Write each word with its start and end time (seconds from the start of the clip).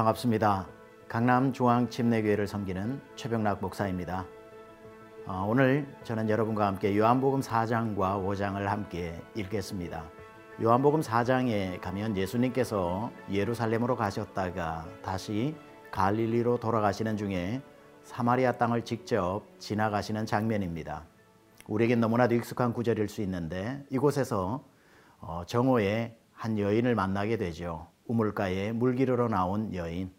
반갑습니다. 0.00 0.66
강남 1.08 1.52
중앙 1.52 1.90
침례교회를 1.90 2.46
섬기는 2.46 3.02
최병락 3.16 3.60
목사입니다. 3.60 4.24
어, 5.26 5.44
오늘 5.46 5.86
저는 6.04 6.30
여러분과 6.30 6.66
함께 6.66 6.96
요한복음 6.96 7.40
4장과 7.40 8.24
5장을 8.24 8.56
함께 8.64 9.20
읽겠습니다. 9.34 10.02
요한복음 10.62 11.00
4장에 11.00 11.82
가면 11.82 12.16
예수님께서 12.16 13.10
예루살렘으로 13.30 13.94
가셨다가 13.96 14.86
다시 15.02 15.54
갈릴리로 15.90 16.60
돌아가시는 16.60 17.18
중에 17.18 17.60
사마리아 18.02 18.52
땅을 18.52 18.86
직접 18.86 19.42
지나가시는 19.58 20.24
장면입니다. 20.24 21.04
우리에겐 21.68 22.00
너무나도 22.00 22.36
익숙한 22.36 22.72
구절일 22.72 23.10
수 23.10 23.20
있는데 23.20 23.84
이곳에서 23.90 24.64
어, 25.18 25.42
정오에 25.46 26.16
한 26.32 26.58
여인을 26.58 26.94
만나게 26.94 27.36
되죠. 27.36 27.89
우물가에 28.10 28.72
물 28.72 28.96
기르러 28.96 29.28
나온 29.28 29.72
여인. 29.74 30.10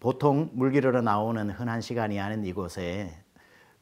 보통 0.00 0.50
물 0.54 0.72
기르러 0.72 1.02
나오는 1.02 1.48
흔한 1.50 1.80
시간이 1.80 2.18
아닌 2.18 2.44
이곳에 2.44 3.16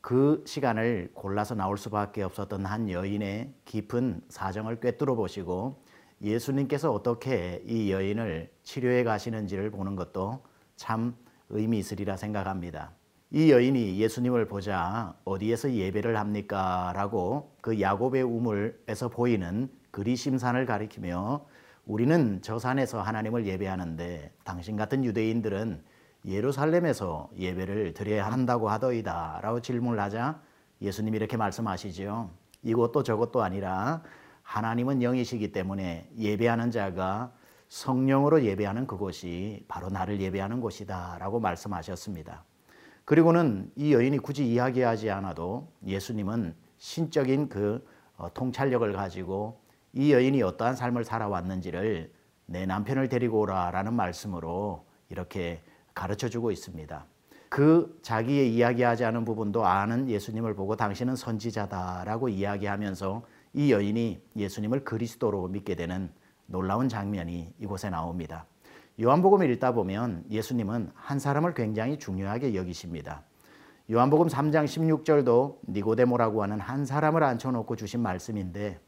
그 0.02 0.44
시간을 0.46 1.12
골라서 1.14 1.54
나올 1.54 1.78
수밖에 1.78 2.22
없었던 2.22 2.66
한 2.66 2.90
여인의 2.90 3.54
깊은 3.64 4.20
사정을 4.28 4.80
꿰뚫어 4.80 5.14
보시고 5.14 5.82
예수님께서 6.22 6.92
어떻게 6.92 7.62
이 7.66 7.90
여인을 7.90 8.50
치료해 8.62 9.04
가시는지를 9.04 9.70
보는 9.70 9.96
것도 9.96 10.42
참 10.76 11.16
의미 11.48 11.78
있으리라 11.78 12.16
생각합니다. 12.16 12.92
이 13.30 13.50
여인이 13.50 13.98
예수님을 13.98 14.48
보자 14.48 15.14
어디에서 15.24 15.72
예배를 15.72 16.18
합니까? 16.18 16.92
라고 16.94 17.56
그 17.62 17.80
야곱의 17.80 18.22
우물에서 18.22 19.08
보이는 19.08 19.70
그리심산을 19.92 20.66
가리키며 20.66 21.46
우리는 21.86 22.40
저 22.42 22.58
산에서 22.58 23.00
하나님을 23.00 23.46
예배하는데 23.46 24.32
당신 24.42 24.76
같은 24.76 25.04
유대인들은 25.04 25.84
예루살렘에서 26.24 27.30
예배를 27.38 27.94
드려야 27.94 28.26
한다고 28.26 28.68
하더이다 28.68 29.38
라고 29.40 29.60
질문을 29.60 30.00
하자 30.00 30.40
예수님이 30.82 31.16
이렇게 31.16 31.36
말씀하시죠. 31.36 32.30
이것도 32.64 33.04
저것도 33.04 33.44
아니라 33.44 34.02
하나님은 34.42 35.00
영이시기 35.00 35.52
때문에 35.52 36.10
예배하는 36.18 36.72
자가 36.72 37.32
성령으로 37.68 38.42
예배하는 38.42 38.88
그곳이 38.88 39.64
바로 39.68 39.88
나를 39.88 40.20
예배하는 40.20 40.60
곳이다 40.60 41.18
라고 41.20 41.38
말씀하셨습니다. 41.38 42.44
그리고는 43.04 43.70
이 43.76 43.92
여인이 43.92 44.18
굳이 44.18 44.44
이야기하지 44.44 45.10
않아도 45.10 45.68
예수님은 45.86 46.56
신적인 46.78 47.48
그 47.48 47.86
어, 48.16 48.32
통찰력을 48.34 48.92
가지고 48.92 49.60
이 49.96 50.12
여인이 50.12 50.42
어떠한 50.42 50.76
삶을 50.76 51.04
살아왔는지를 51.04 52.12
내 52.44 52.66
남편을 52.66 53.08
데리고 53.08 53.40
오라라는 53.40 53.94
말씀으로 53.94 54.84
이렇게 55.08 55.62
가르쳐 55.94 56.28
주고 56.28 56.50
있습니다. 56.50 57.06
그 57.48 57.98
자기의 58.02 58.54
이야기하지 58.54 59.06
않은 59.06 59.24
부분도 59.24 59.64
아는 59.64 60.10
예수님을 60.10 60.54
보고 60.54 60.76
당신은 60.76 61.16
선지자다라고 61.16 62.28
이야기하면서 62.28 63.22
이 63.54 63.72
여인이 63.72 64.20
예수님을 64.36 64.84
그리스도로 64.84 65.48
믿게 65.48 65.76
되는 65.76 66.10
놀라운 66.44 66.90
장면이 66.90 67.54
이곳에 67.58 67.88
나옵니다. 67.88 68.44
요한복음을 69.00 69.48
읽다 69.52 69.72
보면 69.72 70.24
예수님은 70.30 70.90
한 70.94 71.18
사람을 71.18 71.54
굉장히 71.54 71.98
중요하게 71.98 72.54
여기십니다. 72.54 73.22
요한복음 73.90 74.26
3장 74.26 74.66
16절도 74.66 75.56
니고데모라고 75.70 76.42
하는 76.42 76.60
한 76.60 76.84
사람을 76.84 77.22
앉혀놓고 77.22 77.76
주신 77.76 78.00
말씀인데 78.00 78.78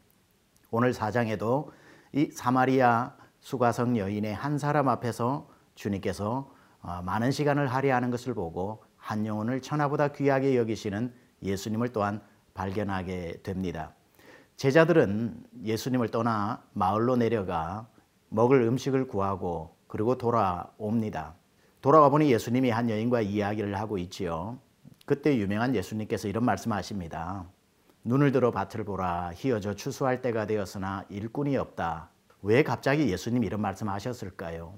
오늘 0.71 0.91
4장에도 0.91 1.69
이 2.13 2.29
사마리아 2.31 3.15
수가성 3.39 3.97
여인의 3.97 4.33
한 4.33 4.57
사람 4.57 4.87
앞에서 4.89 5.49
주님께서 5.75 6.51
어, 6.81 7.01
많은 7.03 7.31
시간을 7.31 7.67
할애하는 7.67 8.11
것을 8.11 8.33
보고 8.33 8.83
한 8.95 9.25
영혼을 9.25 9.61
천하보다 9.61 10.09
귀하게 10.09 10.57
여기시는 10.57 11.13
예수님을 11.41 11.89
또한 11.89 12.21
발견하게 12.53 13.41
됩니다. 13.43 13.93
제자들은 14.57 15.43
예수님을 15.63 16.09
떠나 16.09 16.63
마을로 16.73 17.15
내려가 17.15 17.87
먹을 18.27 18.61
음식을 18.61 19.07
구하고 19.07 19.75
그리고 19.87 20.17
돌아옵니다. 20.17 21.35
돌아와 21.81 22.09
보니 22.09 22.31
예수님이 22.31 22.69
한 22.69 22.89
여인과 22.89 23.21
이야기를 23.21 23.79
하고 23.79 23.97
있지요. 23.97 24.59
그때 25.05 25.35
유명한 25.37 25.75
예수님께서 25.75 26.27
이런 26.27 26.43
말씀하십니다. 26.45 27.45
눈을 28.09 28.31
들어 28.31 28.49
밭을 28.49 28.85
보라 28.85 29.33
희어져 29.35 29.75
추수할 29.75 30.23
때가 30.23 30.47
되었으나 30.47 31.05
일꾼이 31.09 31.55
없다. 31.57 32.09
왜 32.41 32.63
갑자기 32.63 33.07
예수님 33.11 33.43
이런 33.43 33.61
말씀하셨을까요? 33.61 34.73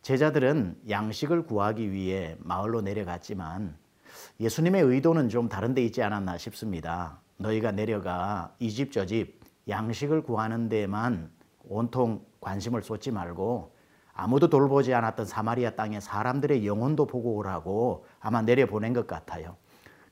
제자들은 0.00 0.80
양식을 0.88 1.44
구하기 1.44 1.92
위해 1.92 2.38
마을로 2.40 2.80
내려갔지만 2.80 3.76
예수님의 4.40 4.82
의도는 4.82 5.28
좀 5.28 5.50
다른 5.50 5.74
데 5.74 5.84
있지 5.84 6.02
않았나 6.02 6.38
싶습니다. 6.38 7.20
너희가 7.36 7.72
내려가 7.72 8.54
이 8.58 8.70
집 8.70 8.90
저 8.92 9.04
집 9.04 9.40
양식을 9.68 10.22
구하는 10.22 10.70
데만 10.70 11.30
온통 11.68 12.24
관심을 12.40 12.82
쏟지 12.82 13.10
말고 13.10 13.74
아무도 14.14 14.48
돌보지 14.48 14.94
않았던 14.94 15.26
사마리아 15.26 15.72
땅의 15.72 16.00
사람들의 16.00 16.66
영혼도 16.66 17.04
보고 17.08 17.34
오라고 17.34 18.06
아마 18.20 18.40
내려보낸 18.40 18.94
것 18.94 19.06
같아요. 19.06 19.54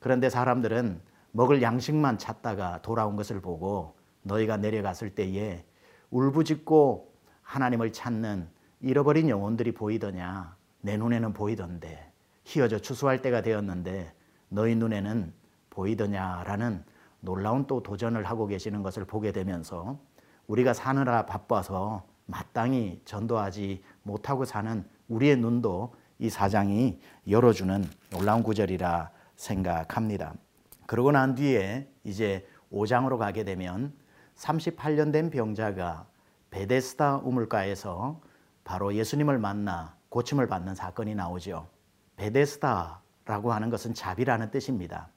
그런데 0.01 0.29
사람들은 0.29 1.01
먹을 1.33 1.63
양식만 1.63 2.19
찾다가 2.19 2.83
돌아온 2.83 3.17
것을 3.17 3.41
보고 3.41 3.97
너희가 4.23 4.59
내려갔을 4.59 5.15
때에 5.15 5.65
울부짖고 6.11 7.13
하나님을 7.43 7.93
찾는 7.93 8.49
잃어버린 8.81 9.29
영혼들이 9.29 9.73
보이더냐 9.73 10.57
내 10.81 10.97
눈에는 10.97 11.33
보이던데 11.33 12.13
희어져 12.45 12.79
추수할 12.79 13.23
때가 13.23 13.43
되었는데 13.43 14.15
너희 14.49 14.75
눈에는 14.75 15.33
보이더냐라는 15.71 16.85
놀라운 17.21 17.67
또 17.67 17.83
도전을 17.83 18.25
하고 18.25 18.47
계시는 18.47 18.83
것을 18.83 19.05
보게 19.05 19.33
되면서 19.33 19.99
우리가 20.49 20.75
사느라 20.75 21.25
바빠서 21.25 22.05
마땅히 22.27 23.01
전도하지 23.05 23.83
못하고 24.03 24.45
사는 24.45 24.85
우리의 25.09 25.37
눈도 25.37 25.95
이 26.19 26.29
사장이 26.29 27.01
열어주는 27.29 27.85
놀라운 28.11 28.43
구절이라 28.43 29.11
생각합니다. 29.37 30.35
그러고 30.93 31.11
난 31.11 31.35
뒤에 31.35 31.89
이제 32.05 32.47
5장으로 32.71 33.17
가게 33.17 33.45
되면 33.45 33.95
38년 34.37 35.11
된 35.11 35.31
병자가 35.31 36.07
베데스다 36.51 37.23
우물가에서 37.25 38.21
바로 38.63 38.95
예수님을 38.95 39.39
만나 39.39 39.97
고침을 40.11 40.49
받는 40.49 40.75
사건이 40.75 41.15
나오죠. 41.15 41.67
베데스다라고 42.17 43.55
하는 43.55 43.71
것은 43.71 43.95
자비라는 43.95 44.51
뜻입니다. 44.51 45.09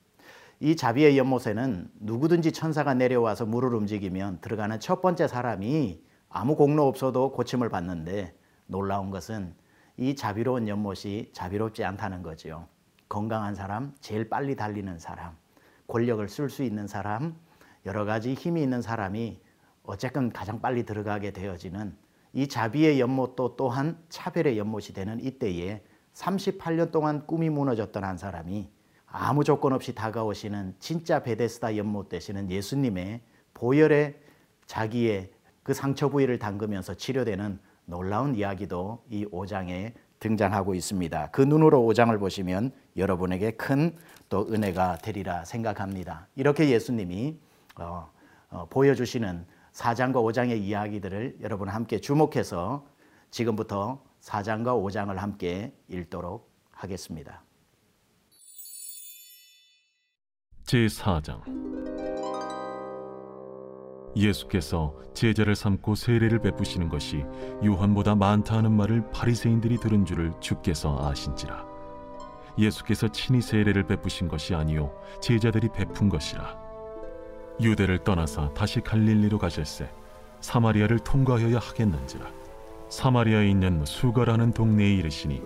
이 0.62 0.78
자비의 0.78 1.18
연못에는 1.18 1.92
누구든지 2.00 2.54
천사가 2.54 2.94
내려와서 2.94 3.46
물을 3.46 3.76
움직이면 3.76 4.40
들어가는 4.40 4.80
첫 4.80 5.02
번째 5.02 5.28
사람이 5.28 6.02
아무 6.30 6.56
공로 6.56 6.88
없어도 6.88 7.34
고침을 7.34 7.68
받는데 7.68 8.34
놀라운 8.68 9.10
것은 9.10 9.54
이 9.98 10.16
자비로운 10.16 10.70
연못이 10.70 11.32
자비롭지 11.34 11.84
않다는 11.84 12.24
거죠. 12.24 12.66
건강한 13.10 13.56
사람, 13.56 13.94
제일 14.00 14.30
빨리 14.30 14.56
달리는 14.56 14.98
사람, 15.00 15.36
권력을 15.88 16.28
쓸 16.30 16.50
수 16.50 16.64
있는 16.64 16.88
사람, 16.88 17.36
여러 17.86 18.06
가지 18.06 18.34
힘이 18.34 18.64
있는 18.64 18.82
사람이 18.82 19.40
어쨌건 19.84 20.32
가장 20.32 20.62
빨리 20.62 20.84
들어가게 20.84 21.32
되어지는 21.32 21.96
이 22.34 22.48
자비의 22.48 23.00
연못도 23.00 23.56
또한 23.56 23.98
차별의 24.10 24.58
연못이 24.58 24.94
되는 24.94 25.24
이때에 25.24 25.84
38년 26.14 26.92
동안 26.92 27.26
꿈이 27.26 27.50
무너졌던 27.50 28.04
한 28.04 28.18
사람이 28.18 28.70
아무 29.06 29.44
조건 29.44 29.74
없이 29.74 29.96
다가오시는 29.96 30.76
진짜 30.80 31.24
베데스다 31.24 31.78
연못 31.78 32.10
되시는 32.10 32.52
예수님의 32.52 33.22
보혈에 33.54 34.20
자기의 34.66 35.32
그 35.64 35.74
상처 35.74 36.10
부위를 36.10 36.40
담그면서 36.40 36.96
치료되는 36.96 37.60
놀라운 37.86 38.36
이야기도 38.36 39.04
이 39.10 39.26
5장에 39.26 39.94
등장하고 40.20 40.76
있습니다. 40.76 41.30
그 41.32 41.42
눈으로 41.42 41.82
5장을 41.82 42.18
보시면 42.20 42.72
여러분에게 42.98 43.52
큰 43.52 43.96
또 44.30 44.48
은혜가 44.52 44.98
되리라 44.98 45.46
생각합니다. 45.46 46.28
이렇게 46.36 46.70
예수님이 46.70 47.38
어, 47.78 48.10
어, 48.50 48.68
보여주시는 48.70 49.46
4장과 49.74 50.16
5장의 50.16 50.60
이야기들을 50.60 51.38
여러분 51.42 51.70
함께 51.70 52.00
주목해서 52.00 52.86
지금부터 53.32 54.02
4장과 54.22 54.82
5장을 54.82 55.14
함께 55.16 55.74
읽도록 55.90 56.50
하겠습니다. 56.72 57.44
제4장 60.66 61.76
예수께서 64.16 64.96
제자를 65.14 65.56
삼고 65.56 65.96
세례를 65.96 66.40
베푸시는 66.40 66.90
것이 66.90 67.24
요한보다 67.64 68.16
많다 68.16 68.58
하는 68.58 68.72
말을 68.72 69.12
바리새인들이 69.12 69.78
들은 69.78 70.06
줄을 70.06 70.32
주께서 70.40 70.98
아신지라 71.06 71.75
예수께서 72.58 73.08
친히 73.10 73.42
세례를 73.42 73.84
베푸신 73.84 74.28
것이 74.28 74.56
아니요 74.56 74.92
제자들이 75.22 75.70
베푼 75.70 76.10
것이라 76.10 76.56
유대를 77.62 78.00
떠나사 78.00 78.54
다시 78.54 78.82
갈릴리로 78.82 79.38
가실새 79.40 79.90
사마리아를 80.42 81.00
통과하여야 81.00 81.60
하겠는지라 81.60 82.28
사마리아에 82.90 83.50
있는 83.50 83.84
수가라는 83.86 84.54
동네에 84.54 84.94
이르시니 84.96 85.42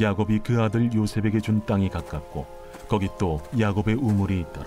야곱이 0.00 0.40
그 0.40 0.62
아들 0.62 0.92
요셉에게 0.92 1.40
준 1.40 1.64
땅이 1.66 1.88
가깝고 1.90 2.46
거기 2.88 3.08
또 3.18 3.40
야곱의 3.58 3.96
우물이 3.96 4.40
있더라. 4.40 4.66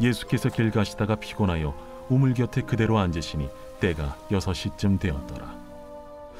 예수께서 0.00 0.48
길 0.48 0.70
가시다가 0.70 1.16
피곤하여 1.16 1.74
우물 2.08 2.34
곁에 2.34 2.62
그대로 2.62 2.98
앉으시니 2.98 3.48
때가 3.80 4.16
여섯 4.30 4.54
시쯤 4.54 4.98
되었더라. 4.98 5.54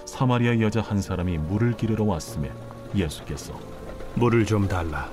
사마리아 0.05 0.59
여자 0.61 0.81
한 0.81 1.03
사람이 1.03 1.39
물을 1.39 1.77
기르러 1.77 2.05
왔음에 2.05 2.51
예수께서 2.95 3.53
물을 4.15 4.45
좀 4.45 4.67
달라. 4.69 5.09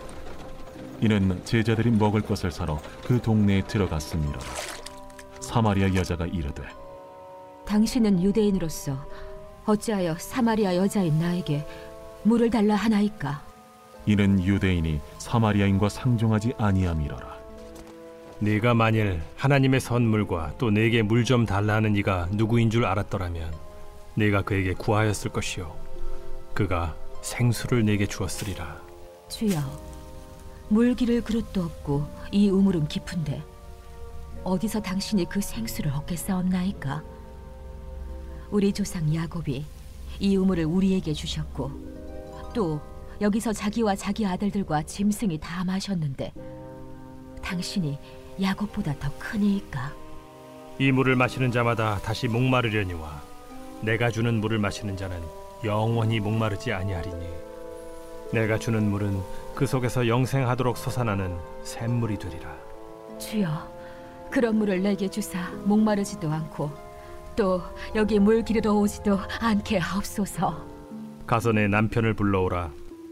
이는 1.02 1.44
제자들이 1.44 1.92
먹을 1.92 2.22
것을 2.22 2.52
사러 2.52 2.80
그 3.06 3.22
동네에 3.22 3.64
들어갔음이라. 3.68 4.40
사마리아 5.42 5.94
여자가 5.94 6.26
이르되 6.26 6.64
당신은 7.66 8.22
유대인으로서 8.24 8.98
어찌하여 9.66 10.16
사마리아 10.18 10.76
여자인 10.76 11.20
나에게 11.20 11.66
물을 12.24 12.50
달라 12.50 12.76
하나이까? 12.76 13.44
이는 14.06 14.44
유대인이 14.44 15.00
사마리아인과 15.18 15.90
상종하지 15.90 16.54
아니함이로라. 16.58 17.36
네가 18.40 18.74
만일 18.74 19.22
하나님의 19.38 19.80
선물과 19.80 20.54
또 20.58 20.70
내게 20.70 21.02
물 21.02 21.24
좀 21.24 21.46
달라는 21.46 21.96
이가 21.96 22.28
누구인 22.32 22.70
줄 22.70 22.86
알았더라면 22.86 23.52
네가 24.16 24.44
그에게 24.44 24.74
구하였을 24.74 25.32
것이요 25.32 25.74
그가 26.54 26.96
생수를 27.26 27.84
내게 27.84 28.06
주었으리라. 28.06 28.80
주여, 29.30 29.60
물 30.70 30.94
기를 30.94 31.22
그릇도 31.22 31.64
없고 31.64 32.06
이 32.32 32.50
우물은 32.50 32.88
깊은데 32.88 33.44
어디서 34.44 34.80
당신이 34.80 35.26
그 35.26 35.42
생수를 35.42 35.92
얻겠사옵나이까? 35.92 37.04
우리 38.52 38.72
조상 38.72 39.14
야곱이 39.14 39.66
이 40.20 40.38
우물을 40.38 40.66
우리에게 40.66 41.14
주셨고 41.14 41.72
또 42.54 42.80
여기서 43.20 43.54
자기와 43.54 43.96
자기 43.96 44.26
아들들과 44.26 44.84
짐승이 44.84 45.40
다 45.40 45.64
마셨는데 45.64 46.32
당신이 47.42 47.98
야곱보다 48.40 49.00
더 49.00 49.12
크니이까? 49.18 49.92
이 50.78 50.92
물을 50.92 51.16
마시는 51.16 51.52
자마다 51.52 51.98
다시 52.00 52.28
목마르려니와 52.28 53.24
내가 53.82 54.12
주는 54.12 54.36
물을 54.40 54.60
마시는 54.60 54.96
자는 54.96 55.20
영원히 55.64 56.20
목마르지 56.20 56.72
아니하리니 56.72 57.26
내가 58.34 58.58
주는 58.58 58.90
물은 58.90 59.20
그 59.54 59.66
속에서 59.66 60.08
영생하도록 60.08 60.78
솟아나는 60.78 61.36
샘물이 61.64 62.18
되리라. 62.20 62.54
주여, 63.18 63.48
그런 64.30 64.58
물을 64.58 64.82
내게 64.82 65.08
주사 65.08 65.50
목마르지도 65.64 66.30
않고 66.30 66.70
또 67.36 67.62
여기 67.96 68.20
물 68.20 68.44
기르러 68.44 68.74
오지도 68.74 69.18
않게 69.40 69.78
하옵소서. 69.78 70.66
가서 71.26 71.52
내 71.52 71.68
남편을 71.68 72.14
불러오라. 72.14 72.70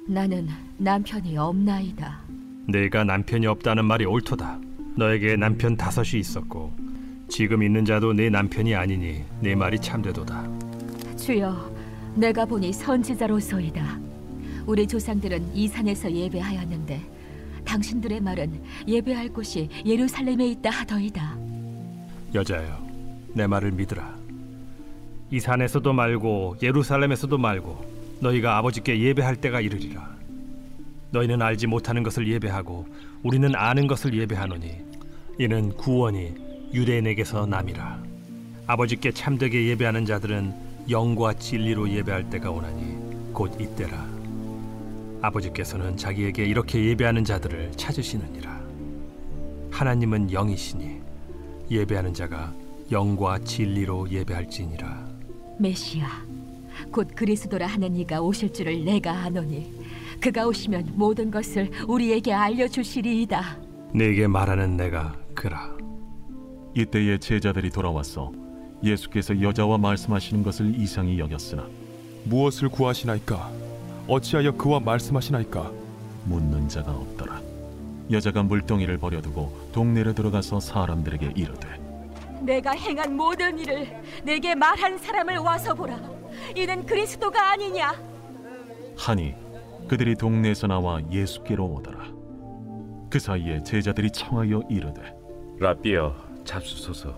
나는 0.08 0.50
남편이 0.78 1.38
없나이다. 1.38 2.20
내가 2.68 3.04
남편이 3.04 3.48
없다는 3.48 3.86
말이 3.86 4.06
옳도다. 4.06 4.60
너에게 4.96 5.36
남편 5.36 5.76
다섯이 5.76 6.20
있었고 6.20 6.74
지금 7.30 7.64
있는 7.64 7.86
자도 7.86 8.14
내 8.14 8.30
남편이 8.30 8.76
아니니 8.76 9.24
내 9.40 9.56
말이 9.56 9.80
참되도다. 9.80 10.48
주여, 11.18 11.73
내가 12.16 12.46
보니 12.46 12.72
선지자로소이다. 12.74 14.00
우리 14.66 14.88
조상들은 14.88 15.56
이 15.56 15.68
산에서 15.68 16.12
예배하였는데 16.12 17.02
당신들의 17.66 18.22
말은 18.22 18.62
예배할 18.88 19.30
곳이 19.30 19.70
예루살렘에 19.86 20.48
있다 20.50 20.70
하더이다. 20.70 21.38
여자여, 22.34 22.78
내 23.34 23.48
말을 23.48 23.72
믿으라. 23.72 24.16
이 25.32 25.40
산에서도 25.40 25.92
말고 25.92 26.58
예루살렘에서도 26.62 27.38
말고 27.38 27.84
너희가 28.20 28.58
아버지께 28.58 29.00
예배할 29.00 29.38
때가 29.38 29.62
이르리라. 29.62 30.14
너희는 31.12 31.42
알지 31.42 31.68
못하는 31.68 32.04
것을 32.04 32.28
예배하고 32.28 32.86
우리는 33.24 33.56
아는 33.56 33.88
것을 33.88 34.14
예배하노니 34.18 34.72
이는 35.40 35.70
구원이 35.76 36.34
유대인에게서 36.74 37.48
남이라. 37.48 38.04
아버지께 38.68 39.12
참되게 39.12 39.68
예배하는 39.70 40.06
자들은 40.06 40.63
영과 40.90 41.34
진리로 41.34 41.90
예배할 41.90 42.30
때가 42.30 42.52
오나니 42.52 43.32
곧 43.34 43.60
이때라. 43.60 44.06
아버지께서는 45.22 45.96
자기에게 45.96 46.46
이렇게 46.46 46.84
예배하는 46.84 47.24
자들을 47.24 47.72
찾으시느니라. 47.78 48.62
하나님은 49.72 50.32
영이시니 50.32 51.02
예배하는 51.72 52.14
자가 52.14 52.54
영과 52.92 53.40
진리로 53.40 54.10
예배할지니라. 54.10 55.08
메시아, 55.58 56.08
곧 56.92 57.08
그리스도라 57.16 57.66
하는 57.68 57.96
이가 57.96 58.22
오실 58.22 58.52
줄을 58.52 58.84
내가 58.84 59.12
아노니 59.12 59.72
그가 60.20 60.46
오시면 60.48 60.94
모든 60.96 61.32
것을 61.32 61.72
우리에게 61.88 62.34
알려 62.34 62.68
주시리이다. 62.68 63.58
내게 63.94 64.28
말하는 64.28 64.76
내가 64.76 65.16
그라. 65.34 65.72
이때에 66.76 67.18
제자들이 67.20 67.70
돌아와서 67.70 68.32
예수께서 68.84 69.42
여자와 69.42 69.78
말씀하시는 69.78 70.44
것을 70.44 70.80
이상히 70.80 71.18
여겼으나 71.20 71.66
무엇을 72.26 72.70
구하시나이까? 72.70 73.52
어찌하여 74.08 74.52
그와 74.54 74.80
말씀하시나이까? 74.80 75.72
묻는 76.26 76.68
자가 76.68 76.92
없더라. 76.92 77.42
여자가 78.12 78.44
물동이를 78.44 78.98
버려두고 78.98 79.70
동네로 79.72 80.14
들어가서 80.14 80.60
사람들에게 80.60 81.34
이르되 81.36 81.82
내가 82.42 82.72
행한 82.72 83.16
모든 83.16 83.58
일을 83.58 84.02
내게 84.24 84.54
말한 84.54 84.98
사람을 84.98 85.38
와서 85.38 85.74
보라. 85.74 85.98
이는 86.56 86.86
그리스도가 86.86 87.52
아니냐? 87.52 87.94
하니 88.98 89.34
그들이 89.88 90.16
동네에서 90.16 90.68
나와 90.68 91.00
예수께로 91.10 91.66
오더라. 91.66 92.00
그 93.10 93.20
사이에 93.20 93.64
제자들이 93.64 94.12
청하여 94.12 94.64
이르되 94.70 95.02
라비여 95.60 96.16
잡수소서 96.44 97.14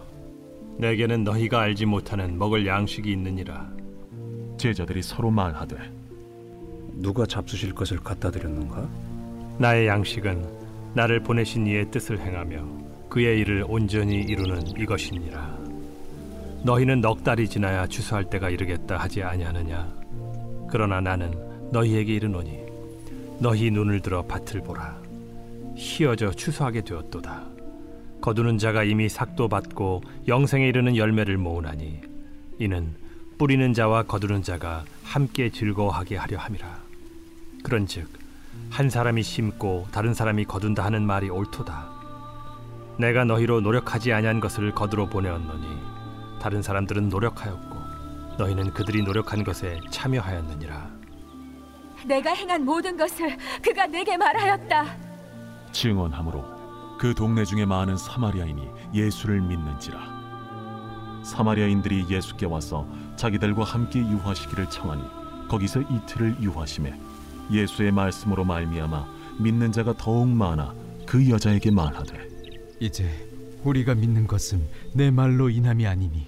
내게는 0.77 1.23
너희가 1.23 1.61
알지 1.61 1.85
못하는 1.85 2.37
먹을 2.37 2.65
양식이 2.65 3.11
있느니라. 3.11 3.69
제자들이 4.57 5.01
서로 5.01 5.31
말하되 5.31 5.75
누가 6.95 7.25
잡수실 7.25 7.73
것을 7.73 7.97
갖다 7.99 8.31
드렸는가? 8.31 8.87
나의 9.57 9.87
양식은 9.87 10.45
나를 10.93 11.21
보내신 11.21 11.67
이의 11.67 11.89
뜻을 11.91 12.19
행하며 12.19 12.65
그의 13.09 13.39
일을 13.41 13.65
온전히 13.67 14.21
이루는 14.21 14.77
이것이니라. 14.77 15.57
너희는 16.63 17.01
넉 17.01 17.23
달이 17.23 17.47
지나야 17.47 17.87
추수할 17.87 18.29
때가 18.29 18.49
이르겠다 18.49 18.97
하지 18.97 19.23
아니하느냐? 19.23 19.93
그러나 20.69 20.99
나는 20.99 21.33
너희에게 21.71 22.15
이르노니 22.15 22.63
너희 23.39 23.69
눈을 23.71 24.01
들어 24.01 24.23
밭을 24.23 24.61
보라. 24.61 24.97
희어져 25.75 26.31
추수하게 26.31 26.81
되었도다. 26.81 27.54
거두는 28.25 28.57
자가 28.57 28.83
이미 28.83 29.07
삭도 29.07 29.49
받고 29.49 30.01
영생에 30.27 30.67
이르는 30.67 30.97
열매를 30.97 31.37
모으나니 31.37 32.01
이는 32.57 32.95
뿌리는 33.37 33.71
자와 33.71 34.01
거두는 34.01 34.41
자가 34.41 34.83
함께 35.03 35.51
즐거워하게 35.51 36.15
하려 36.15 36.39
함이라. 36.39 36.67
그런즉 37.61 38.09
한 38.71 38.89
사람이 38.89 39.21
심고 39.21 39.89
다른 39.91 40.15
사람이 40.15 40.45
거둔다 40.45 40.83
하는 40.83 41.05
말이 41.05 41.29
옳도다. 41.29 41.87
내가 42.97 43.25
너희로 43.25 43.61
노력하지 43.61 44.11
아니한 44.11 44.39
것을 44.39 44.71
거두러 44.71 45.07
보내었노니 45.07 45.67
다른 46.41 46.63
사람들은 46.63 47.09
노력하였고 47.09 47.75
너희는 48.39 48.73
그들이 48.73 49.03
노력한 49.03 49.43
것에 49.43 49.79
참여하였느니라. 49.91 50.89
내가 52.07 52.33
행한 52.33 52.65
모든 52.65 52.97
것을 52.97 53.37
그가 53.61 53.85
내게 53.85 54.17
말하였다. 54.17 54.97
증언함으로 55.71 56.54
그 57.05 57.13
동네 57.13 57.45
중에 57.45 57.65
많은 57.65 57.97
사마리아인이 57.97 58.67
예수를 58.95 59.39
믿는지라. 59.39 61.21
사마리아인들이 61.23 62.07
예수께 62.09 62.47
와서 62.47 62.89
자기들과 63.15 63.63
함께 63.63 63.99
유하시기를 63.99 64.71
청하니 64.71 65.03
거기서 65.47 65.81
이틀을 65.81 66.41
유하심에 66.41 66.99
예수의 67.51 67.91
말씀으로 67.91 68.43
말미암아 68.43 69.05
믿는 69.37 69.71
자가 69.71 69.93
더욱 69.95 70.29
많아 70.29 70.73
그 71.05 71.29
여자에게 71.29 71.69
말하되 71.69 72.27
이제 72.79 73.07
우리가 73.63 73.93
믿는 73.93 74.25
것은 74.25 74.67
내 74.95 75.11
말로 75.11 75.51
인함이 75.51 75.85
아니니 75.85 76.25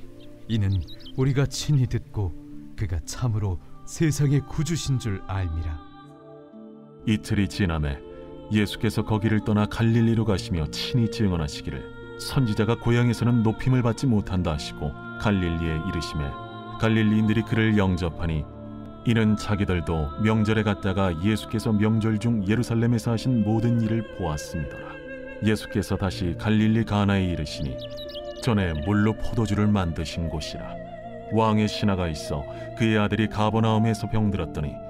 이는 0.47 0.79
우리가 1.15 1.47
친히 1.47 1.87
듣고 1.87 2.35
그가 2.75 2.99
참으로 3.03 3.57
세상의 3.87 4.41
구주신 4.41 4.99
줄 4.99 5.23
알미라. 5.25 5.79
이틀이 7.07 7.49
지남에 7.49 8.06
예수께서 8.51 9.03
거기를 9.03 9.41
떠나 9.41 9.65
갈릴리로 9.65 10.25
가시며 10.25 10.67
친히 10.67 11.09
증언하시기를 11.11 12.19
선지자가 12.19 12.79
고향에서는 12.79 13.43
높임을 13.43 13.81
받지 13.83 14.07
못한다 14.07 14.53
하시고 14.53 14.91
갈릴리에 15.19 15.81
이르심에 15.89 16.23
갈릴리인들이 16.79 17.43
그를 17.43 17.77
영접하니 17.77 18.45
이는 19.05 19.37
자기들도 19.37 20.21
명절에 20.21 20.63
갔다가 20.63 21.13
예수께서 21.23 21.71
명절 21.71 22.19
중 22.19 22.45
예루살렘에서 22.47 23.11
하신 23.11 23.43
모든 23.43 23.81
일을 23.81 24.15
보았습니다라 24.17 24.87
예수께서 25.43 25.95
다시 25.95 26.35
갈릴리 26.37 26.85
가나에 26.85 27.25
이르시니 27.25 27.77
전에 28.41 28.73
물로 28.85 29.13
포도주를 29.13 29.67
만드신 29.67 30.29
곳이라 30.29 30.75
왕의 31.33 31.67
신하가 31.67 32.07
있어 32.07 32.43
그의 32.77 32.97
아들이 32.97 33.27
가버나움에서 33.27 34.09
병들었더니 34.09 34.86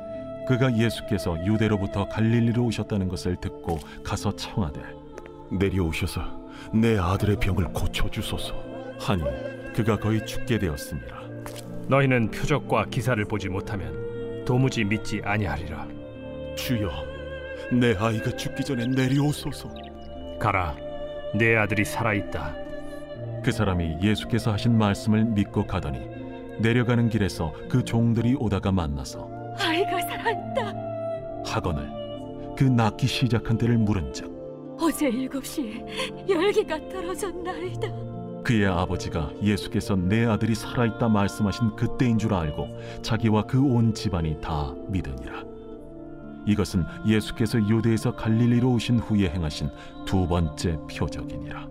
그가 0.48 0.76
예수께서 0.78 1.38
유대로부터 1.46 2.08
갈릴리로 2.08 2.64
오셨다는 2.64 3.10
것을 3.10 3.36
듣고 3.36 3.80
가서 4.04 4.34
청하되 4.34 4.82
내려오셔서 5.52 6.22
내 6.74 6.98
아들의 6.98 7.38
병을 7.38 7.66
고쳐 7.74 8.10
주소서. 8.10 8.56
하니 9.00 9.24
그가 9.74 9.98
거의 9.98 10.26
죽게 10.26 10.58
되었습니다. 10.58 11.18
너희는 11.88 12.32
표적과 12.32 12.86
기사를 12.86 13.24
보지 13.26 13.50
못하면 13.50 14.44
도무지 14.46 14.84
믿지 14.84 15.22
아니하리라. 15.24 15.88
주여, 16.56 16.90
내 17.72 17.96
아이가 17.96 18.32
죽기 18.32 18.64
전에 18.64 18.88
내려오소서. 18.88 19.70
가라, 20.40 20.76
내 21.36 21.56
아들이 21.56 21.84
살아 21.84 22.14
있다. 22.14 22.56
그 23.44 23.52
사람이 23.52 23.98
예수께서 24.02 24.54
하신 24.54 24.78
말씀을 24.78 25.26
믿고 25.26 25.68
가더니 25.68 26.00
내려가는 26.60 27.10
길에서 27.10 27.54
그 27.70 27.84
종들이 27.84 28.36
오다가 28.36 28.72
만나서 28.72 29.37
아이가 29.60 30.02
살아있다. 30.02 30.74
하거늘 31.46 31.90
그 32.58 32.64
낳기 32.64 33.08
시작한 33.08 33.58
때를 33.58 33.78
물은즉 33.78 34.78
어제 34.80 35.08
일곱 35.10 35.46
시에 35.46 35.84
열기가 36.30 36.78
떨어졌나이다. 36.90 37.88
그의 38.44 38.66
아버지가 38.68 39.32
예수께서 39.42 39.96
내 39.96 40.26
아들이 40.26 40.56
살아있다 40.56 41.10
말씀하신 41.10 41.76
그때인 41.76 42.18
줄 42.18 42.34
알고 42.34 42.68
자기와 43.02 43.44
그 43.44 43.60
온 43.62 43.94
집안이 43.94 44.40
다 44.40 44.74
믿으니라. 44.88 45.44
이것은 46.46 46.86
예수께서 47.06 47.60
유대에서 47.68 48.16
갈릴리로 48.16 48.72
오신 48.72 49.00
후에 49.00 49.30
행하신 49.30 49.70
두 50.06 50.26
번째 50.28 50.78
표적이니라. 50.90 51.68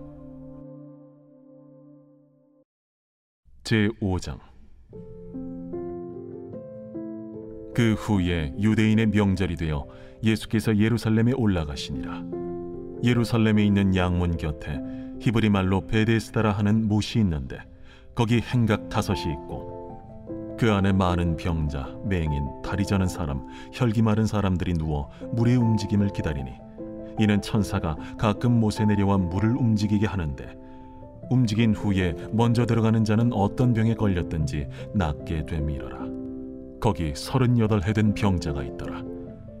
제 3.63 3.89
5장 4.01 4.37
그 7.77 7.93
후에 7.93 8.55
유대인의 8.59 9.05
명절이 9.09 9.55
되어 9.55 9.85
예수께서 10.23 10.75
예루살렘에 10.75 11.33
올라가시니라. 11.33 12.23
예루살렘에 13.03 13.63
있는 13.63 13.95
양문 13.95 14.37
곁에 14.37 14.81
히브리 15.21 15.51
말로 15.51 15.85
베데스다라 15.85 16.53
하는 16.53 16.87
못이 16.87 17.19
있는데 17.19 17.59
거기 18.15 18.41
행각 18.41 18.89
다섯이 18.89 19.31
있고 19.31 20.57
그 20.59 20.71
안에 20.71 20.91
많은 20.91 21.37
병자, 21.37 21.99
맹인, 22.03 22.63
다리 22.63 22.83
저는 22.83 23.07
사람, 23.07 23.45
혈기 23.71 24.01
마른 24.01 24.25
사람들이 24.25 24.73
누워 24.73 25.11
물의 25.33 25.57
움직임을 25.57 26.07
기다리니 26.13 26.53
이는 27.19 27.43
천사가 27.43 27.95
가끔 28.17 28.59
못에 28.59 28.85
내려와 28.87 29.19
물을 29.19 29.55
움직이게 29.55 30.07
하는데 30.07 30.51
움직인 31.29 31.75
후에 31.75 32.15
먼저 32.31 32.65
들어가는 32.65 33.03
자는 33.03 33.31
어떤 33.33 33.75
병에 33.75 33.93
걸렸든지 33.93 34.67
낫게 34.95 35.45
되밀어라. 35.45 36.06
거기 36.79 37.13
서른여덟 37.15 37.83
해된 37.83 38.13
병자가 38.13 38.63
있더라. 38.63 39.03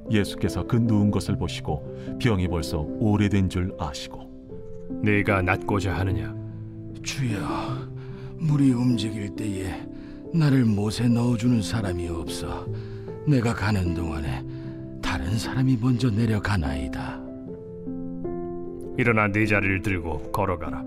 예수께서 0.09 0.65
그 0.65 0.77
누운 0.77 1.11
것을 1.11 1.37
보시고 1.37 2.17
병이 2.19 2.47
벌써 2.47 2.79
오래된 2.79 3.49
줄 3.49 3.73
아시고 3.77 4.27
네가 5.03 5.41
낫고자 5.41 5.93
하느냐? 5.97 6.35
주여, 7.03 7.37
물이 8.37 8.71
움직일 8.71 9.35
때에 9.35 9.85
나를 10.33 10.65
못에 10.65 11.07
넣어주는 11.07 11.61
사람이 11.61 12.07
없어. 12.09 12.65
내가 13.27 13.53
가는 13.53 13.93
동안에 13.93 14.45
다른 15.01 15.37
사람이 15.37 15.77
먼저 15.81 16.09
내려가나이다. 16.09 17.21
일어나 18.97 19.27
네 19.27 19.45
자리를 19.45 19.81
들고 19.81 20.31
걸어가라. 20.31 20.83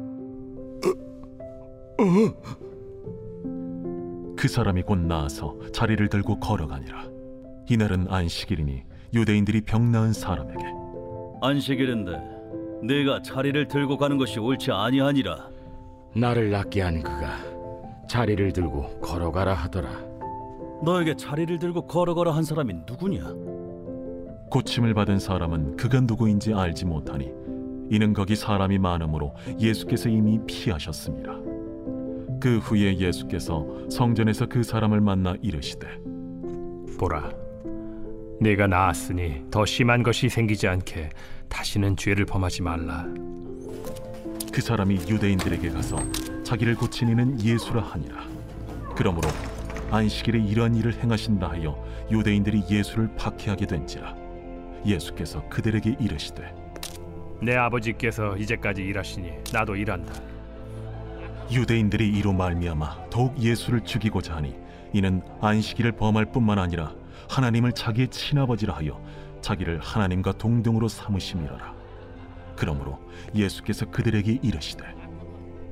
그 4.41 4.49
사람이 4.49 4.85
곧 4.85 4.97
나아서 4.97 5.55
자리를 5.71 6.09
들고 6.09 6.41
걸어가니라. 6.41 7.05
이날은 7.69 8.07
안식일이니 8.09 8.85
유대인들이 9.13 9.61
병 9.61 9.93
나은 9.93 10.15
사람에게 10.15 10.65
안식일인데 11.43 12.13
네가 12.83 13.21
자리를 13.21 13.69
들고 13.69 13.99
가는 13.99 14.17
것이 14.17 14.41
옳지 14.41 14.73
아니하니라. 14.73 15.47
나를 16.17 16.51
낫게 16.53 16.81
한 16.81 17.03
그가 17.03 17.37
자리를 18.09 18.51
들고 18.55 19.01
걸어가라 19.01 19.53
하더라. 19.53 19.91
너에게 20.83 21.17
자리를 21.17 21.59
들고 21.59 21.87
걸어가라 21.87 22.35
한 22.35 22.43
사람이 22.43 22.73
누구냐? 22.89 23.35
고침을 24.51 24.95
받은 24.95 25.19
사람은 25.19 25.77
그가 25.77 26.01
누구인지 26.01 26.55
알지 26.55 26.87
못하니 26.87 27.31
이는 27.91 28.15
거기 28.15 28.35
사람이 28.37 28.79
많으므로 28.79 29.35
예수께서 29.59 30.09
이미 30.09 30.41
피하셨습니다. 30.47 31.50
그 32.41 32.59
후에 32.59 32.97
예수께서 32.97 33.67
성전에서 33.91 34.47
그 34.47 34.63
사람을 34.63 35.01
만나 35.01 35.35
이르시되 35.43 35.87
보라, 36.99 37.31
네가 38.41 38.67
나았으니 38.67 39.45
더 39.51 39.67
심한 39.67 40.03
것이 40.03 40.31
생기지 40.31 40.67
않게 40.67 41.11
다시는 41.49 41.97
죄를 41.97 42.25
범하지 42.25 42.63
말라. 42.63 43.07
그 44.53 44.61
사람이 44.63 44.95
유대인들에게 45.09 45.69
가서 45.71 45.99
자기를 46.43 46.75
고친 46.77 47.11
이는 47.11 47.41
예수라 47.41 47.83
하니라. 47.83 48.27
그러므로 48.97 49.29
안식일에 49.91 50.41
이러한 50.41 50.75
일을 50.77 50.95
행하신다 50.95 51.51
하여 51.51 51.85
유대인들이 52.11 52.63
예수를 52.71 53.11
박해하게 53.17 53.67
된지라. 53.67 54.17
예수께서 54.87 55.47
그들에게 55.51 55.97
이르시되 56.01 56.55
내 57.43 57.57
아버지께서 57.57 58.37
이제까지 58.37 58.83
일하시니 58.83 59.31
나도 59.53 59.77
일한다. 59.77 60.30
유대인들이 61.51 62.09
이로 62.09 62.33
말미암아 62.33 63.11
더욱 63.11 63.37
예수를 63.39 63.81
죽이고자 63.81 64.37
하니 64.37 64.57
이는 64.93 65.23
안식일을 65.41 65.93
범할 65.93 66.27
뿐만 66.27 66.59
아니라 66.59 66.95
하나님을 67.29 67.73
자기의 67.73 68.09
친아버지라 68.09 68.75
하여 68.75 69.03
자기를 69.41 69.81
하나님과 69.81 70.33
동등으로 70.33 70.89
삼으심이라. 70.89 71.75
그러므로 72.57 73.01
예수께서 73.35 73.87
그들에게 73.87 74.41
이르시되 74.43 74.85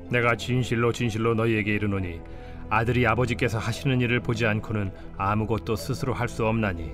내가 0.09 0.35
진실로 0.35 0.91
진실로 0.91 1.35
너희에게 1.35 1.75
이르노니 1.75 2.19
아들이 2.69 3.05
아버지께서 3.07 3.57
하시는 3.59 4.01
일을 4.01 4.19
보지 4.21 4.45
않고는 4.45 4.91
아무것도 5.17 5.75
스스로 5.75 6.13
할 6.13 6.27
수 6.27 6.45
없나니 6.45 6.91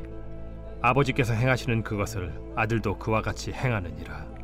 아버지께서 0.81 1.33
행하시는 1.33 1.81
그것을 1.83 2.33
아들도 2.55 2.97
그와 2.99 3.21
같이 3.21 3.51
행하느니라. 3.51 4.34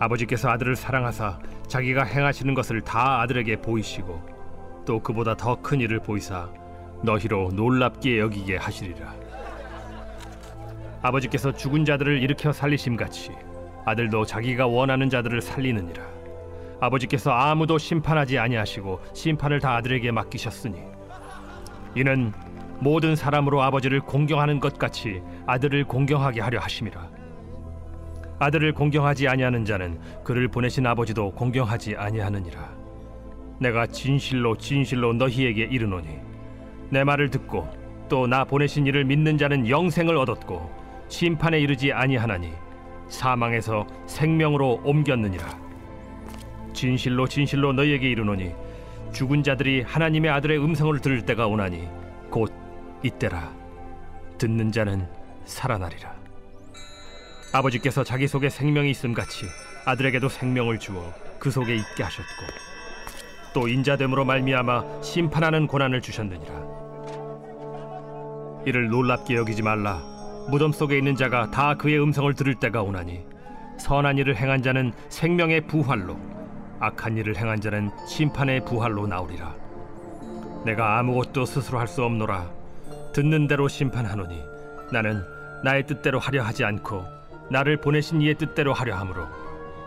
아버지께서 0.00 0.48
아들을 0.48 0.76
사랑하사 0.76 1.38
자기가 1.68 2.04
행하시는 2.04 2.54
것을 2.54 2.80
다 2.80 3.20
아들에게 3.20 3.60
보이시고 3.60 4.82
또 4.86 5.00
그보다 5.00 5.36
더 5.36 5.56
큰 5.56 5.80
일을 5.80 6.00
보이사 6.00 6.48
너희로 7.02 7.50
놀랍게 7.54 8.18
여기게 8.18 8.56
하시리라. 8.56 9.14
아버지께서 11.02 11.52
죽은 11.52 11.84
자들을 11.84 12.22
일으켜 12.22 12.52
살리심 12.52 12.96
같이 12.96 13.30
아들도 13.84 14.24
자기가 14.24 14.66
원하는 14.66 15.08
자들을 15.10 15.40
살리느니라. 15.42 16.02
아버지께서 16.80 17.30
아무도 17.30 17.76
심판하지 17.76 18.38
아니하시고 18.38 19.00
심판을 19.12 19.60
다 19.60 19.76
아들에게 19.76 20.10
맡기셨으니 20.12 20.80
이는 21.94 22.32
모든 22.78 23.16
사람으로 23.16 23.62
아버지를 23.62 24.00
공경하는 24.00 24.60
것 24.60 24.78
같이 24.78 25.20
아들을 25.46 25.84
공경하게 25.84 26.40
하려 26.40 26.58
하심이라. 26.60 27.19
아들을 28.40 28.72
공경하지 28.72 29.28
아니하는 29.28 29.64
자는 29.66 30.00
그를 30.24 30.48
보내신 30.48 30.86
아버지도 30.86 31.30
공경하지 31.32 31.94
아니하느니라. 31.96 32.74
내가 33.60 33.86
진실로 33.86 34.56
진실로 34.56 35.12
너희에게 35.12 35.64
이르노니 35.64 36.08
내 36.88 37.04
말을 37.04 37.30
듣고 37.30 37.68
또 38.08 38.26
나 38.26 38.44
보내신 38.44 38.86
이를 38.86 39.04
믿는 39.04 39.38
자는 39.38 39.68
영생을 39.68 40.16
얻었고 40.16 40.70
심판에 41.08 41.60
이르지 41.60 41.92
아니하나니 41.92 42.50
사망에서 43.08 43.86
생명으로 44.06 44.80
옮겼느니라. 44.84 45.46
진실로 46.72 47.28
진실로 47.28 47.72
너희에게 47.72 48.08
이르노니 48.08 48.52
죽은 49.12 49.42
자들이 49.42 49.82
하나님의 49.82 50.30
아들의 50.30 50.58
음성을 50.64 50.98
들을 51.00 51.24
때가 51.26 51.46
오나니 51.46 51.86
곧 52.30 52.52
이때라. 53.02 53.52
듣는 54.38 54.72
자는 54.72 55.06
살아나리라. 55.44 56.19
아버지께서 57.52 58.04
자기 58.04 58.28
속에 58.28 58.48
생명이 58.48 58.90
있음 58.90 59.12
같이 59.12 59.46
아들에게도 59.84 60.28
생명을 60.28 60.78
주어 60.78 61.12
그 61.38 61.50
속에 61.50 61.74
있게 61.74 62.02
하셨고 62.02 62.30
또 63.52 63.66
인자됨으로 63.66 64.24
말미암아 64.24 65.02
심판하는 65.02 65.66
고난을 65.66 66.00
주셨느니라. 66.00 66.80
이를 68.66 68.88
놀랍게 68.88 69.34
여기지 69.34 69.62
말라. 69.62 70.00
무덤 70.48 70.70
속에 70.72 70.96
있는 70.98 71.16
자가 71.16 71.50
다 71.50 71.74
그의 71.74 72.00
음성을 72.00 72.32
들을 72.34 72.54
때가 72.54 72.82
오나니 72.82 73.24
선한 73.78 74.18
일을 74.18 74.36
행한 74.36 74.62
자는 74.62 74.92
생명의 75.08 75.62
부활로 75.62 76.16
악한 76.78 77.16
일을 77.16 77.36
행한 77.36 77.60
자는 77.60 77.90
심판의 78.06 78.64
부활로 78.64 79.06
나오리라. 79.06 79.54
내가 80.64 80.98
아무것도 80.98 81.46
스스로 81.46 81.78
할 81.78 81.88
수 81.88 82.04
없노라. 82.04 82.50
듣는 83.12 83.48
대로 83.48 83.66
심판하노니 83.66 84.40
나는 84.92 85.24
나의 85.64 85.86
뜻대로 85.86 86.18
하려 86.20 86.44
하지 86.44 86.64
않고 86.64 87.19
나를 87.50 87.78
보내신 87.78 88.22
이의 88.22 88.36
뜻대로 88.36 88.72
하려 88.72 88.96
함으로 88.96 89.26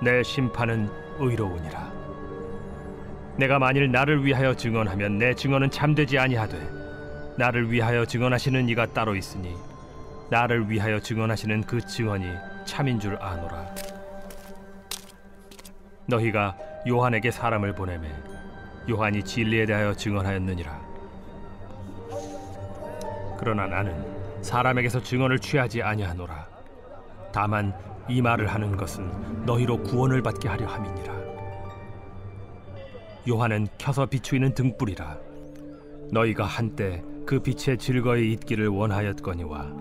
내 0.02 0.22
심판은 0.22 0.90
의로우니라. 1.20 1.92
내가 3.38 3.58
만일 3.58 3.92
나를 3.92 4.24
위하여 4.26 4.54
증언하면 4.54 5.18
내 5.18 5.34
증언은 5.34 5.72
참되지 5.72 6.20
아니하되 6.20 6.60
나를 7.38 7.72
위하여 7.72 8.06
증언하시는 8.06 8.70
이가 8.70 8.88
따로 8.88 9.16
있으니 9.16 9.56
나를 10.30 10.70
위하여 10.70 11.00
증언하시는 11.00 11.64
그 11.64 11.80
증언이 11.82 12.28
참인 12.66 13.00
줄 13.00 13.18
아노라. 13.20 13.74
너희가 16.06 16.58
요한에게 16.88 17.32
사람을 17.32 17.74
보내매 17.74 18.10
요한이 18.90 19.24
진리에 19.24 19.66
대하여 19.66 19.94
증언하였느니라. 19.94 20.82
그러나 23.40 23.68
나는 23.68 24.06
사람에게서 24.42 25.02
증언을 25.02 25.40
취하지 25.40 25.82
아니하노라. 25.82 26.53
다만 27.34 27.74
이 28.08 28.22
말을 28.22 28.48
하는 28.48 28.78
것은 28.78 29.46
너희로 29.46 29.82
구원을 29.84 30.22
받게 30.22 30.48
하려 30.48 30.68
함이니라. 30.68 31.14
요한은 33.28 33.68
켜서 33.78 34.06
비추이는 34.06 34.54
등불이라. 34.54 35.18
너희가 36.12 36.46
한때 36.46 37.04
그 37.26 37.40
빛에 37.40 37.78
즐거이 37.78 38.34
있기를 38.34 38.68
원하였거니와 38.68 39.72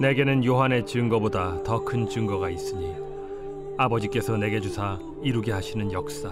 내게는 0.00 0.44
요한의 0.44 0.86
증거보다 0.86 1.62
더 1.62 1.84
큰 1.84 2.08
증거가 2.08 2.48
있으니 2.48 2.94
아버지께서 3.76 4.36
내게 4.36 4.60
주사 4.60 4.98
이루게 5.22 5.52
하시는 5.52 5.92
역사 5.92 6.30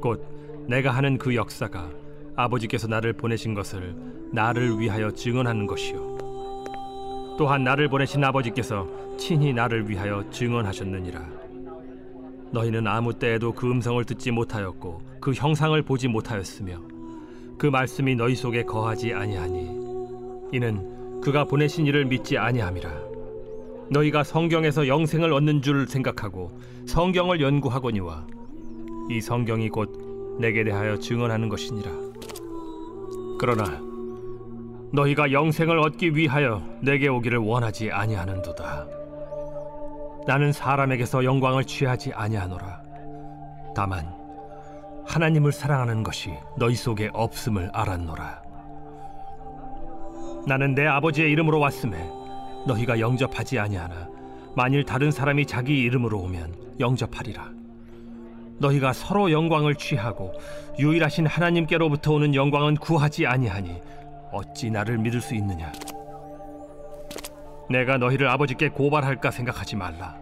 곧 0.00 0.24
내가 0.68 0.90
하는 0.92 1.18
그 1.18 1.34
역사가 1.34 1.90
아버지께서 2.36 2.86
나를 2.86 3.12
보내신 3.14 3.52
것을 3.54 3.94
나를 4.32 4.78
위하여 4.78 5.10
증언하는 5.10 5.66
것이요 5.66 6.17
또한 7.38 7.62
나를 7.62 7.88
보내신 7.88 8.22
아버지께서 8.24 8.84
친히 9.16 9.52
나를 9.52 9.88
위하여 9.88 10.28
증언하셨느니라. 10.30 11.24
너희는 12.50 12.86
아무 12.88 13.14
때에도 13.14 13.52
그 13.52 13.70
음성을 13.70 14.02
듣지 14.04 14.32
못하였고 14.32 15.00
그 15.20 15.32
형상을 15.32 15.80
보지 15.82 16.08
못하였으며 16.08 16.80
그 17.56 17.66
말씀이 17.66 18.16
너희 18.16 18.34
속에 18.34 18.64
거하지 18.64 19.12
아니하니 19.12 19.70
이는 20.52 21.20
그가 21.20 21.44
보내신 21.44 21.86
이를 21.86 22.06
믿지 22.06 22.36
아니함이라. 22.36 22.90
너희가 23.90 24.24
성경에서 24.24 24.88
영생을 24.88 25.32
얻는 25.32 25.62
줄 25.62 25.86
생각하고 25.86 26.50
성경을 26.86 27.40
연구하거니와 27.40 28.26
이 29.10 29.20
성경이 29.20 29.68
곧 29.68 30.36
내게 30.40 30.64
대하여 30.64 30.98
증언하는 30.98 31.48
것이니라. 31.48 31.90
그러나 33.38 33.87
너희가 34.92 35.32
영생을 35.32 35.78
얻기 35.78 36.16
위하여 36.16 36.62
내게 36.80 37.08
오기를 37.08 37.38
원하지 37.38 37.90
아니하는도다 37.90 38.86
나는 40.26 40.52
사람에게서 40.52 41.24
영광을 41.24 41.64
취하지 41.64 42.12
아니하노라 42.12 42.82
다만 43.74 44.18
하나님을 45.08 45.52
사랑하는 45.52 46.02
것이 46.02 46.30
너희 46.58 46.74
속에 46.74 47.08
없음을 47.14 47.70
알았노라. 47.72 48.42
나는 50.46 50.74
내 50.74 50.86
아버지의 50.86 51.30
이름으로 51.32 51.58
왔음에 51.58 51.96
너희가 52.66 53.00
영접하지 53.00 53.58
아니하나 53.58 54.08
만일 54.54 54.84
다른 54.84 55.10
사람이 55.10 55.46
자기 55.46 55.80
이름으로 55.80 56.18
오면 56.18 56.54
영접하리라. 56.78 57.50
너희가 58.58 58.92
서로 58.92 59.30
영광을 59.30 59.74
취하고 59.76 60.32
유일하신 60.78 61.26
하나님께로부터 61.26 62.12
오는 62.12 62.34
영광은 62.34 62.76
구하지 62.76 63.26
아니하니 63.26 63.80
어찌 64.32 64.70
나를 64.70 64.98
믿을 64.98 65.20
수 65.20 65.34
있느냐? 65.34 65.72
내가 67.70 67.98
너희를 67.98 68.28
아버지께 68.28 68.70
고발할까 68.70 69.30
생각하지 69.30 69.76
말라. 69.76 70.16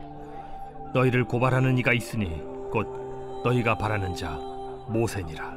너희를 0.93 1.25
고발하는 1.25 1.79
이가 1.79 1.93
있으니 1.93 2.43
곧 2.71 3.43
너희가 3.45 3.77
바라는 3.77 4.15
자 4.15 4.31
모세니라. 4.89 5.55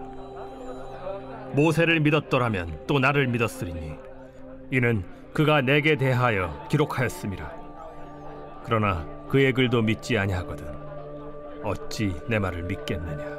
모세를 1.53 1.99
믿었더라면 1.99 2.81
또 2.85 2.99
나를 2.99 3.27
믿었으리니 3.27 3.95
이는 4.71 5.03
그가 5.33 5.61
내게 5.61 5.95
대하여 5.95 6.67
기록하였음이라. 6.69 7.51
그러나 8.65 9.05
그의 9.29 9.53
글도 9.53 9.81
믿지 9.81 10.17
아니하거든 10.17 10.67
어찌 11.63 12.15
내 12.27 12.39
말을 12.39 12.63
믿겠느냐? 12.63 13.38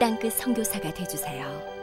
땅끝 0.00 0.32
선교사가 0.32 0.94
되주세요. 0.94 1.79